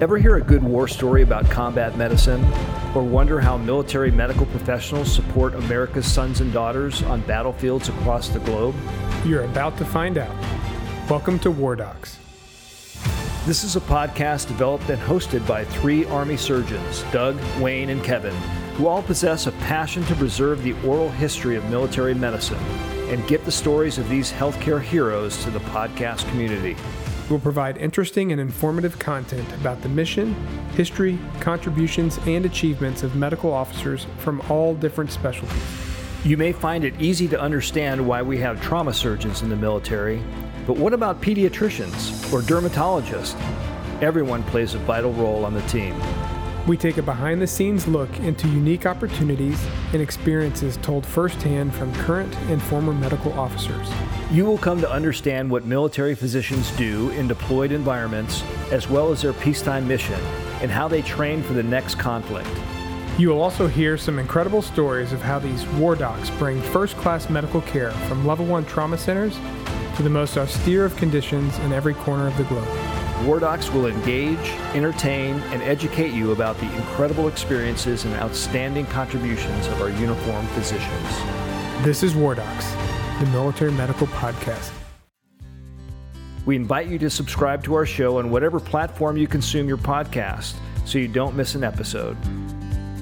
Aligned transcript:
Ever 0.00 0.16
hear 0.16 0.36
a 0.36 0.40
good 0.40 0.62
war 0.62 0.86
story 0.86 1.22
about 1.22 1.50
combat 1.50 1.96
medicine? 1.96 2.44
Or 2.94 3.02
wonder 3.02 3.40
how 3.40 3.56
military 3.56 4.12
medical 4.12 4.46
professionals 4.46 5.12
support 5.12 5.56
America's 5.56 6.06
sons 6.06 6.40
and 6.40 6.52
daughters 6.52 7.02
on 7.02 7.20
battlefields 7.22 7.88
across 7.88 8.28
the 8.28 8.38
globe? 8.38 8.76
You're 9.24 9.42
about 9.42 9.76
to 9.78 9.84
find 9.84 10.16
out. 10.16 10.36
Welcome 11.10 11.40
to 11.40 11.50
War 11.50 11.74
Docs. 11.74 12.16
This 13.44 13.64
is 13.64 13.74
a 13.74 13.80
podcast 13.80 14.46
developed 14.46 14.88
and 14.88 15.02
hosted 15.02 15.44
by 15.48 15.64
three 15.64 16.04
Army 16.04 16.36
surgeons, 16.36 17.02
Doug, 17.10 17.36
Wayne, 17.58 17.90
and 17.90 18.04
Kevin, 18.04 18.36
who 18.76 18.86
all 18.86 19.02
possess 19.02 19.48
a 19.48 19.52
passion 19.52 20.04
to 20.04 20.14
preserve 20.14 20.62
the 20.62 20.74
oral 20.86 21.10
history 21.10 21.56
of 21.56 21.68
military 21.70 22.14
medicine 22.14 22.62
and 23.08 23.26
get 23.26 23.44
the 23.44 23.50
stories 23.50 23.98
of 23.98 24.08
these 24.08 24.30
healthcare 24.30 24.80
heroes 24.80 25.42
to 25.42 25.50
the 25.50 25.58
podcast 25.58 26.28
community. 26.30 26.76
We'll 27.30 27.38
provide 27.38 27.76
interesting 27.76 28.32
and 28.32 28.40
informative 28.40 28.98
content 28.98 29.52
about 29.54 29.82
the 29.82 29.88
mission, 29.88 30.34
history, 30.74 31.18
contributions, 31.40 32.18
and 32.26 32.46
achievements 32.46 33.02
of 33.02 33.16
medical 33.16 33.52
officers 33.52 34.06
from 34.18 34.40
all 34.48 34.74
different 34.74 35.12
specialties. 35.12 35.62
You 36.24 36.36
may 36.38 36.52
find 36.52 36.84
it 36.84 36.98
easy 37.00 37.28
to 37.28 37.40
understand 37.40 38.06
why 38.06 38.22
we 38.22 38.38
have 38.38 38.62
trauma 38.62 38.94
surgeons 38.94 39.42
in 39.42 39.50
the 39.50 39.56
military, 39.56 40.22
but 40.66 40.76
what 40.76 40.94
about 40.94 41.20
pediatricians 41.20 42.32
or 42.32 42.40
dermatologists? 42.40 43.38
Everyone 44.00 44.42
plays 44.44 44.74
a 44.74 44.78
vital 44.78 45.12
role 45.12 45.44
on 45.44 45.52
the 45.52 45.62
team. 45.62 45.94
We 46.68 46.76
take 46.76 46.98
a 46.98 47.02
behind 47.02 47.40
the 47.40 47.46
scenes 47.46 47.88
look 47.88 48.14
into 48.18 48.46
unique 48.46 48.84
opportunities 48.84 49.58
and 49.94 50.02
experiences 50.02 50.76
told 50.76 51.06
firsthand 51.06 51.74
from 51.74 51.94
current 51.94 52.36
and 52.50 52.60
former 52.60 52.92
medical 52.92 53.32
officers. 53.40 53.88
You 54.30 54.44
will 54.44 54.58
come 54.58 54.78
to 54.82 54.90
understand 54.90 55.50
what 55.50 55.64
military 55.64 56.14
physicians 56.14 56.70
do 56.72 57.08
in 57.12 57.26
deployed 57.26 57.72
environments, 57.72 58.42
as 58.70 58.86
well 58.86 59.10
as 59.10 59.22
their 59.22 59.32
peacetime 59.32 59.88
mission, 59.88 60.20
and 60.60 60.70
how 60.70 60.88
they 60.88 61.00
train 61.00 61.42
for 61.42 61.54
the 61.54 61.62
next 61.62 61.94
conflict. 61.94 62.50
You 63.16 63.30
will 63.30 63.40
also 63.40 63.66
hear 63.66 63.96
some 63.96 64.18
incredible 64.18 64.60
stories 64.60 65.14
of 65.14 65.22
how 65.22 65.38
these 65.38 65.66
war 65.68 65.96
docs 65.96 66.28
bring 66.32 66.60
first 66.60 66.98
class 66.98 67.30
medical 67.30 67.62
care 67.62 67.92
from 67.92 68.26
level 68.26 68.44
1 68.44 68.66
trauma 68.66 68.98
centers 68.98 69.38
to 69.96 70.02
the 70.02 70.10
most 70.10 70.36
austere 70.36 70.84
of 70.84 70.94
conditions 70.98 71.58
in 71.60 71.72
every 71.72 71.94
corner 71.94 72.26
of 72.26 72.36
the 72.36 72.44
globe. 72.44 72.87
War 73.24 73.40
Docs 73.40 73.70
will 73.72 73.86
engage, 73.86 74.38
entertain, 74.74 75.40
and 75.50 75.60
educate 75.62 76.12
you 76.12 76.30
about 76.30 76.56
the 76.58 76.72
incredible 76.76 77.26
experiences 77.26 78.04
and 78.04 78.14
outstanding 78.14 78.86
contributions 78.86 79.66
of 79.66 79.82
our 79.82 79.90
uniformed 79.90 80.48
physicians. 80.50 81.08
This 81.82 82.04
is 82.04 82.14
War 82.14 82.36
Docs, 82.36 82.72
the 83.18 83.26
military 83.32 83.72
medical 83.72 84.06
podcast. 84.06 84.70
We 86.46 86.54
invite 86.54 86.86
you 86.86 86.98
to 87.00 87.10
subscribe 87.10 87.64
to 87.64 87.74
our 87.74 87.84
show 87.84 88.18
on 88.18 88.30
whatever 88.30 88.60
platform 88.60 89.16
you 89.16 89.26
consume 89.26 89.66
your 89.66 89.78
podcast 89.78 90.54
so 90.86 90.98
you 90.98 91.08
don't 91.08 91.34
miss 91.34 91.56
an 91.56 91.64
episode. 91.64 92.16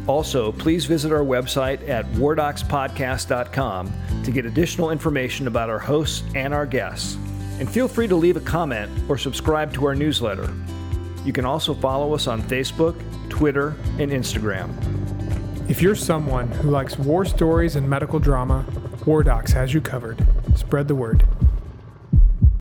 Also, 0.06 0.50
please 0.50 0.86
visit 0.86 1.12
our 1.12 1.24
website 1.24 1.86
at 1.88 2.06
wardocspodcast.com 2.12 3.92
to 4.24 4.30
get 4.30 4.46
additional 4.46 4.90
information 4.90 5.46
about 5.46 5.68
our 5.68 5.78
hosts 5.78 6.24
and 6.34 6.54
our 6.54 6.64
guests. 6.64 7.18
And 7.58 7.70
feel 7.70 7.88
free 7.88 8.08
to 8.08 8.16
leave 8.16 8.36
a 8.36 8.40
comment 8.40 8.90
or 9.08 9.16
subscribe 9.16 9.72
to 9.74 9.86
our 9.86 9.94
newsletter. 9.94 10.52
You 11.24 11.32
can 11.32 11.44
also 11.44 11.74
follow 11.74 12.14
us 12.14 12.26
on 12.26 12.42
Facebook, 12.42 12.94
Twitter, 13.28 13.74
and 13.98 14.10
Instagram. 14.10 14.70
If 15.68 15.82
you're 15.82 15.94
someone 15.94 16.48
who 16.48 16.70
likes 16.70 16.98
war 16.98 17.24
stories 17.24 17.76
and 17.76 17.88
medical 17.88 18.18
drama, 18.18 18.64
War 19.06 19.22
Docs 19.22 19.52
has 19.52 19.72
you 19.72 19.80
covered. 19.80 20.24
Spread 20.56 20.88
the 20.88 20.94
word. 20.94 21.24